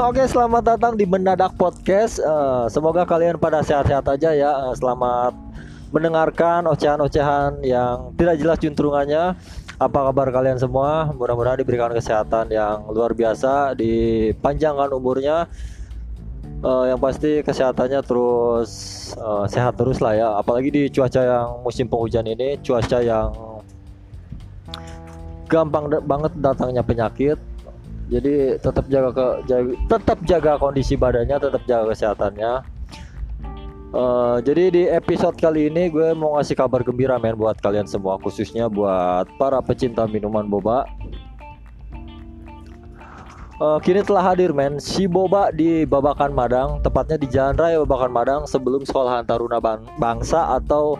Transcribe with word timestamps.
Oke, 0.00 0.24
selamat 0.24 0.64
datang 0.64 0.96
di 0.96 1.04
Mendadak 1.04 1.60
Podcast. 1.60 2.24
Uh, 2.24 2.64
semoga 2.72 3.04
kalian 3.04 3.36
pada 3.36 3.60
sehat-sehat 3.60 4.08
aja 4.08 4.32
ya. 4.32 4.48
Uh, 4.48 4.72
selamat 4.72 5.36
mendengarkan 5.92 6.64
ocehan-ocehan 6.72 7.60
yang 7.60 8.08
tidak 8.16 8.40
jelas 8.40 8.56
juntrungannya. 8.64 9.36
Apa 9.76 10.08
kabar 10.08 10.32
kalian 10.32 10.56
semua? 10.56 11.12
Mudah-mudahan 11.12 11.60
diberikan 11.60 11.92
kesehatan 11.92 12.48
yang 12.48 12.88
luar 12.88 13.12
biasa, 13.12 13.76
dipanjangkan 13.76 14.88
umurnya. 14.96 15.44
Uh, 16.64 16.88
yang 16.88 16.96
pasti 16.96 17.44
kesehatannya 17.44 18.00
terus 18.00 18.72
uh, 19.20 19.44
sehat 19.52 19.76
terus 19.76 20.00
lah 20.00 20.16
ya. 20.16 20.28
Apalagi 20.40 20.72
di 20.72 20.82
cuaca 20.88 21.20
yang 21.20 21.60
musim 21.60 21.84
penghujan 21.84 22.24
ini, 22.24 22.56
cuaca 22.64 23.04
yang 23.04 23.36
gampang 25.44 25.92
banget 26.08 26.32
datangnya 26.40 26.80
penyakit 26.80 27.36
jadi 28.10 28.58
tetap 28.58 28.90
jaga 28.90 29.10
ke 29.14 29.26
jaga, 29.46 29.70
tetap 29.86 30.18
jaga 30.26 30.52
kondisi 30.58 30.98
badannya 30.98 31.38
tetap 31.38 31.62
jaga 31.64 31.94
kesehatannya. 31.94 32.52
Uh, 33.90 34.38
jadi 34.46 34.70
di 34.70 34.82
episode 34.86 35.34
kali 35.34 35.66
ini 35.66 35.90
gue 35.90 36.14
mau 36.14 36.38
ngasih 36.38 36.54
kabar 36.54 36.78
gembira 36.86 37.18
men 37.18 37.34
buat 37.34 37.58
kalian 37.58 37.90
semua 37.90 38.22
khususnya 38.22 38.70
buat 38.70 39.26
para 39.38 39.58
pecinta 39.62 40.06
minuman 40.06 40.46
boba. 40.46 40.86
Uh, 43.60 43.76
kini 43.82 44.00
telah 44.00 44.24
hadir 44.24 44.54
men 44.54 44.78
si 44.78 45.04
boba 45.10 45.52
di 45.52 45.84
Babakan 45.84 46.32
Madang 46.32 46.80
tepatnya 46.80 47.18
di 47.18 47.28
Jalan 47.28 47.58
Raya 47.58 47.82
Babakan 47.82 48.10
Madang 48.14 48.42
sebelum 48.46 48.86
sekolahan 48.86 49.26
Taruna 49.26 49.58
Bangsa 49.98 50.54
atau 50.56 50.96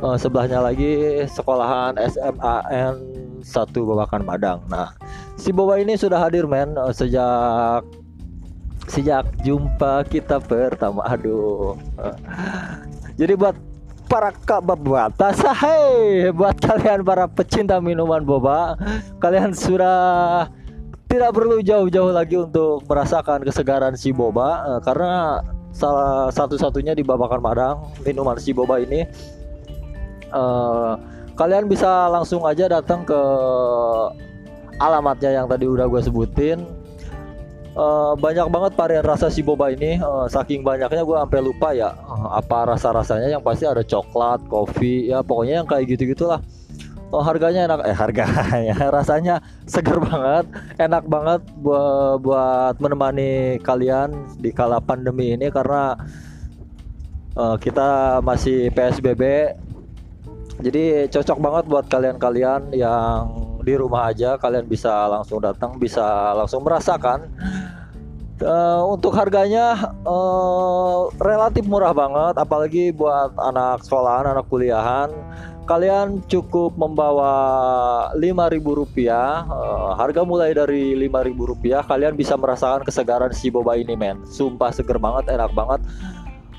uh, 0.00 0.16
sebelahnya 0.16 0.60
lagi 0.60 1.24
sekolahan 1.28 1.96
SMAN 1.96 2.94
1 3.40 3.44
Babakan 3.72 4.22
Madang 4.24 4.60
nah 4.68 4.92
si 5.40 5.56
Boba 5.56 5.80
ini 5.80 5.96
sudah 5.96 6.20
hadir 6.20 6.44
men. 6.44 6.76
Uh, 6.76 6.92
sejak 6.92 7.80
sejak 8.84 9.24
jumpa 9.40 10.04
kita 10.10 10.36
pertama. 10.42 11.00
Aduh. 11.08 11.78
Jadi 13.16 13.32
buat 13.38 13.56
para 14.10 14.34
kabar 14.42 14.74
batas 14.74 15.38
hey 15.62 16.34
buat 16.34 16.58
kalian 16.58 17.06
para 17.06 17.30
pecinta 17.30 17.78
minuman 17.78 18.26
boba 18.26 18.74
kalian 19.22 19.54
sudah 19.54 20.50
tidak 21.06 21.30
perlu 21.30 21.62
jauh-jauh 21.62 22.10
lagi 22.10 22.34
untuk 22.34 22.82
merasakan 22.90 23.46
kesegaran 23.46 23.94
si 23.94 24.10
boba 24.10 24.66
uh, 24.66 24.80
karena 24.82 25.38
salah 25.70 26.26
satu-satunya 26.34 26.98
di 26.98 27.06
Babakan 27.06 27.38
Madang 27.38 27.86
minuman 28.02 28.34
si 28.42 28.50
boba 28.50 28.82
ini 28.82 29.06
uh, 30.30 30.94
kalian 31.38 31.66
bisa 31.70 32.10
langsung 32.10 32.44
aja 32.46 32.66
datang 32.66 33.06
ke 33.06 33.20
alamatnya 34.80 35.42
yang 35.42 35.46
tadi 35.46 35.68
udah 35.68 35.86
gue 35.86 36.00
sebutin. 36.02 36.64
Uh, 37.70 38.18
banyak 38.18 38.50
banget 38.50 38.72
varian 38.74 39.06
rasa 39.06 39.30
si 39.30 39.46
boba 39.46 39.70
ini. 39.70 40.00
Uh, 40.02 40.26
saking 40.26 40.66
banyaknya 40.66 41.06
gue 41.06 41.16
sampai 41.16 41.40
lupa 41.40 41.70
ya 41.70 41.94
uh, 41.94 42.34
apa 42.34 42.74
rasa 42.74 42.90
rasanya 42.90 43.30
yang 43.38 43.42
pasti 43.42 43.62
ada 43.62 43.86
coklat 43.86 44.42
kopi 44.50 45.06
ya 45.08 45.22
pokoknya 45.22 45.62
yang 45.62 45.68
kayak 45.70 45.86
gitu 45.94 46.10
gitulah 46.10 46.42
Oh, 47.10 47.26
harganya 47.26 47.66
enak. 47.66 47.90
Eh 47.90 47.96
harganya 47.96 48.76
rasanya 48.96 49.34
seger 49.66 49.98
banget. 49.98 50.46
Enak 50.78 51.04
banget 51.10 51.42
buat 51.58 52.22
buat 52.22 52.74
menemani 52.78 53.58
kalian 53.66 54.14
di 54.38 54.54
kala 54.54 54.78
pandemi 54.78 55.34
ini 55.34 55.50
karena 55.50 55.98
uh, 57.34 57.58
kita 57.58 58.22
masih 58.22 58.70
PSBB 58.70 59.22
jadi 60.60 61.08
cocok 61.08 61.38
banget 61.40 61.64
buat 61.68 61.86
kalian-kalian 61.88 62.76
yang 62.76 63.32
di 63.64 63.74
rumah 63.76 64.12
aja 64.12 64.36
kalian 64.40 64.64
bisa 64.68 65.08
langsung 65.08 65.40
datang 65.40 65.76
bisa 65.80 66.36
langsung 66.36 66.64
merasakan. 66.64 67.28
Uh, 68.40 68.88
untuk 68.88 69.12
harganya 69.12 69.92
uh, 70.08 71.12
relatif 71.20 71.68
murah 71.68 71.92
banget 71.92 72.40
apalagi 72.40 72.88
buat 72.88 73.36
anak 73.36 73.84
sekolahan 73.84 74.32
anak 74.32 74.48
kuliahan. 74.48 75.12
Kalian 75.68 76.24
cukup 76.24 76.72
membawa 76.74 78.10
5000 78.16 78.64
rupiah 78.64 79.44
uh, 79.44 79.92
harga 79.92 80.24
mulai 80.24 80.56
dari 80.56 80.96
5000 80.96 81.36
rupiah 81.36 81.84
kalian 81.84 82.16
bisa 82.16 82.32
merasakan 82.34 82.80
kesegaran 82.80 83.28
si 83.36 83.52
boba 83.52 83.76
ini 83.76 83.92
men. 83.92 84.24
Sumpah 84.24 84.72
seger 84.72 84.96
banget 84.96 85.28
enak 85.28 85.52
banget. 85.52 85.84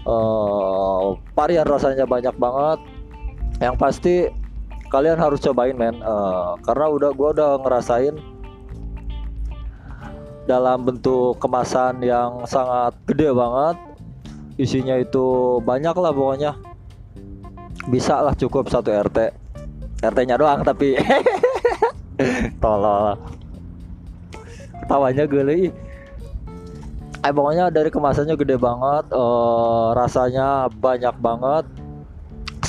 Uh, 0.06 1.18
varian 1.34 1.66
rasanya 1.66 2.06
banyak 2.06 2.34
banget 2.38 2.78
yang 3.62 3.78
pasti 3.78 4.28
kalian 4.90 5.22
harus 5.22 5.40
cobain 5.40 5.78
men. 5.78 6.02
Uh, 6.02 6.58
karena 6.66 6.90
udah 6.90 7.10
gua 7.14 7.30
udah 7.32 7.52
ngerasain 7.62 8.18
dalam 10.50 10.84
bentuk 10.84 11.38
kemasan 11.38 12.02
yang 12.02 12.44
sangat 12.50 12.98
gede 13.06 13.30
banget. 13.32 13.78
Isinya 14.58 14.98
itu 14.98 15.58
banyak 15.64 15.96
lah 15.96 16.12
pokoknya. 16.12 16.52
Bisa 17.88 18.20
lah 18.20 18.34
cukup 18.36 18.68
satu 18.68 18.92
RT 18.92 19.32
RT 20.02 20.20
nya 20.26 20.36
doang 20.36 20.66
tapi. 20.66 20.98
Tolol. 22.62 23.18
Tawanya 24.90 25.24
gue 25.30 25.72
eh 27.22 27.30
pokoknya 27.30 27.70
dari 27.70 27.94
kemasannya 27.94 28.34
gede 28.34 28.58
banget. 28.58 29.06
Uh, 29.14 29.94
rasanya 29.94 30.68
banyak 30.74 31.14
banget 31.22 31.66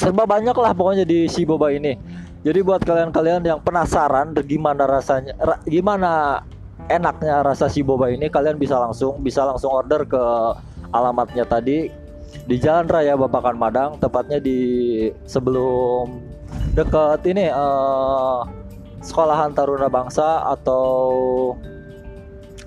serba 0.02 0.26
banyak 0.26 0.56
lah 0.58 0.74
pokoknya 0.74 1.06
di 1.06 1.30
si 1.30 1.46
boba 1.46 1.70
ini. 1.70 1.94
Jadi 2.42 2.58
buat 2.66 2.82
kalian-kalian 2.82 3.46
yang 3.46 3.62
penasaran 3.62 4.34
gimana 4.42 4.82
rasanya 4.82 5.38
ra, 5.38 5.62
gimana 5.62 6.42
enaknya 6.90 7.46
rasa 7.46 7.70
si 7.70 7.86
boba 7.86 8.10
ini 8.10 8.26
kalian 8.26 8.58
bisa 8.58 8.82
langsung 8.82 9.22
bisa 9.22 9.46
langsung 9.46 9.70
order 9.70 10.02
ke 10.02 10.22
alamatnya 10.90 11.46
tadi. 11.46 11.86
Di 12.32 12.56
Jalan 12.58 12.88
Raya 12.88 13.14
Babakan 13.14 13.60
Madang 13.60 14.00
tepatnya 14.02 14.42
di 14.42 14.58
sebelum 15.28 16.18
deket 16.74 17.22
ini 17.28 17.52
uh, 17.52 18.42
sekolahan 19.04 19.52
Taruna 19.52 19.86
Bangsa 19.86 20.42
atau 20.50 20.96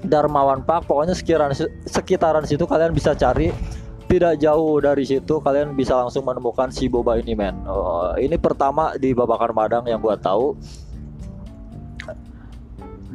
Darmawan 0.06 0.62
Park. 0.64 0.88
Pokoknya 0.88 1.18
sekitaran 1.18 1.52
sekitaran 1.84 2.46
situ 2.46 2.64
kalian 2.64 2.94
bisa 2.94 3.18
cari 3.18 3.50
tidak 4.06 4.38
jauh 4.38 4.78
dari 4.78 5.04
situ 5.04 5.42
kalian 5.42 5.74
bisa 5.74 5.98
langsung 5.98 6.24
menemukan 6.26 6.70
si 6.70 6.86
boba 6.86 7.18
ini 7.18 7.34
men. 7.34 7.58
Uh, 7.66 8.14
ini 8.22 8.38
pertama 8.38 8.94
di 8.96 9.12
Babakan 9.18 9.54
Madang 9.54 9.84
yang 9.90 9.98
gua 9.98 10.14
tahu. 10.18 10.54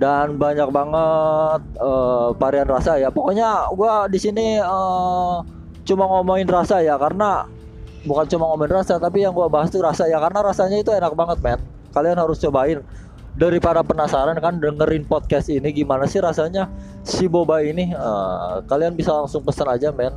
Dan 0.01 0.41
banyak 0.41 0.69
banget 0.73 1.61
uh, 1.79 2.33
varian 2.35 2.69
rasa 2.69 2.97
ya. 2.99 3.13
Pokoknya 3.13 3.71
gua 3.77 4.09
di 4.11 4.19
sini 4.19 4.59
uh, 4.59 5.45
cuma 5.87 6.05
ngomongin 6.09 6.49
rasa 6.49 6.81
ya 6.83 6.97
karena 6.97 7.45
bukan 8.09 8.27
cuma 8.33 8.49
ngomongin 8.51 8.81
rasa 8.81 8.97
tapi 8.97 9.23
yang 9.23 9.37
gua 9.37 9.47
bahas 9.47 9.71
tuh 9.71 9.85
rasa 9.85 10.11
ya. 10.11 10.19
Karena 10.19 10.43
rasanya 10.43 10.81
itu 10.81 10.91
enak 10.91 11.15
banget 11.15 11.39
men. 11.45 11.61
Kalian 11.95 12.19
harus 12.19 12.43
cobain. 12.43 12.83
Daripada 13.31 13.87
penasaran 13.87 14.35
kan 14.43 14.59
dengerin 14.59 15.07
podcast 15.07 15.47
ini 15.55 15.71
gimana 15.71 16.03
sih 16.11 16.19
rasanya 16.19 16.67
si 17.07 17.31
boba 17.31 17.63
ini? 17.63 17.95
Uh, 17.95 18.59
kalian 18.67 18.99
bisa 18.99 19.15
langsung 19.15 19.47
pesan 19.47 19.71
aja 19.71 19.95
men 19.95 20.11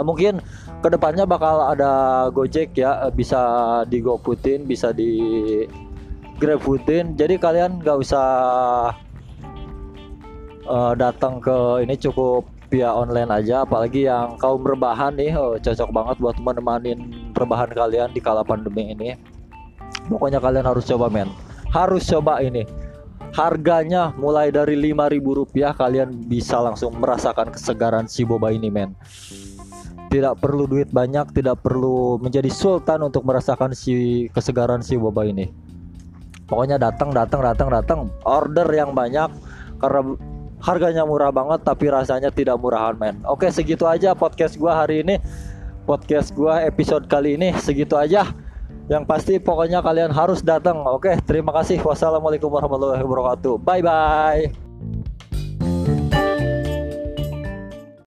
mungkin 0.00 0.40
ke 0.80 0.88
depannya 0.88 1.28
bakal 1.28 1.60
ada 1.68 2.26
Gojek 2.32 2.72
ya 2.80 3.12
bisa 3.12 3.40
di 3.84 4.00
GoPutin 4.00 4.64
bisa 4.64 4.88
di 4.88 5.12
GrabFoodin 6.40 7.14
jadi 7.14 7.36
kalian 7.36 7.84
nggak 7.84 7.98
usah 8.00 8.28
uh, 10.66 10.92
datang 10.96 11.38
ke 11.38 11.84
ini 11.84 11.94
cukup 12.00 12.48
via 12.72 12.88
online 12.88 13.28
aja. 13.28 13.68
Apalagi 13.68 14.08
yang 14.08 14.40
kaum 14.40 14.64
rebahan 14.64 15.12
nih 15.12 15.36
oh, 15.36 15.60
cocok 15.60 15.92
banget 15.92 16.16
buat 16.16 16.36
menemani 16.40 16.96
rebahan 17.36 17.68
kalian 17.68 18.08
di 18.16 18.20
kala 18.24 18.40
pandemi 18.40 18.96
ini. 18.96 19.12
Pokoknya 20.08 20.40
kalian 20.40 20.64
harus 20.64 20.88
coba 20.88 21.12
men. 21.12 21.28
Harus 21.68 22.08
coba 22.08 22.40
ini. 22.40 22.64
Harganya 23.32 24.12
mulai 24.16 24.52
dari 24.52 24.76
5000 24.76 25.40
rupiah 25.44 25.72
kalian 25.72 26.12
bisa 26.28 26.60
langsung 26.60 26.96
merasakan 27.00 27.48
kesegaran 27.52 28.04
si 28.04 28.28
boba 28.28 28.52
ini 28.52 28.68
men 28.68 28.92
tidak 30.12 30.44
perlu 30.44 30.68
duit 30.68 30.92
banyak, 30.92 31.32
tidak 31.32 31.64
perlu 31.64 32.20
menjadi 32.20 32.52
sultan 32.52 33.00
untuk 33.00 33.24
merasakan 33.24 33.72
si 33.72 34.28
kesegaran 34.36 34.84
si 34.84 35.00
boba 35.00 35.24
ini. 35.24 35.48
Pokoknya 36.44 36.76
datang, 36.76 37.16
datang, 37.16 37.40
datang, 37.40 37.68
datang, 37.72 38.00
order 38.28 38.68
yang 38.76 38.92
banyak 38.92 39.32
karena 39.80 40.12
harganya 40.60 41.02
murah 41.08 41.32
banget 41.32 41.64
tapi 41.64 41.88
rasanya 41.88 42.28
tidak 42.28 42.60
murahan 42.60 42.92
men. 43.00 43.16
Oke 43.24 43.48
segitu 43.48 43.88
aja 43.88 44.12
podcast 44.12 44.60
gua 44.60 44.84
hari 44.84 45.00
ini. 45.00 45.16
Podcast 45.88 46.36
gua 46.36 46.60
episode 46.62 47.08
kali 47.08 47.40
ini 47.40 47.56
segitu 47.56 47.96
aja. 47.96 48.28
Yang 48.92 49.04
pasti 49.08 49.34
pokoknya 49.40 49.80
kalian 49.80 50.12
harus 50.12 50.44
datang. 50.44 50.82
Oke, 50.84 51.14
terima 51.24 51.54
kasih. 51.54 51.80
Wassalamualaikum 51.80 52.50
warahmatullahi 52.50 53.00
wabarakatuh. 53.00 53.54
Bye 53.62 53.80
bye. 53.80 54.71